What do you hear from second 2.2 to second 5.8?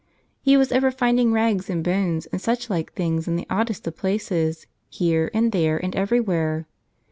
and such like things in the oddest of places, here and there